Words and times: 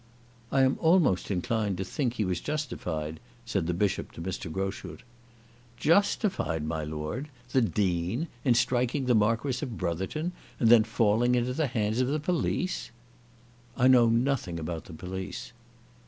"I 0.51 0.63
am 0.63 0.79
almost 0.79 1.29
inclined 1.29 1.77
to 1.77 1.85
think 1.85 2.15
he 2.15 2.25
was 2.25 2.41
justified," 2.41 3.19
said 3.45 3.67
the 3.67 3.73
Bishop 3.75 4.11
to 4.13 4.21
Mr. 4.23 4.51
Groschut. 4.51 5.01
"Justified, 5.77 6.65
my 6.65 6.83
lord! 6.83 7.27
The 7.51 7.61
Dean; 7.61 8.25
in 8.43 8.55
striking 8.55 9.05
the 9.05 9.13
Marquis 9.13 9.63
of 9.63 9.77
Brotherton, 9.77 10.31
and 10.59 10.69
then 10.69 10.85
falling 10.85 11.35
into 11.35 11.53
the 11.53 11.67
hands 11.67 12.01
of 12.01 12.07
the 12.07 12.19
police!" 12.19 12.89
"I 13.77 13.87
know 13.87 14.09
nothing 14.09 14.59
about 14.59 14.85
the 14.85 14.93
police." 14.93 15.51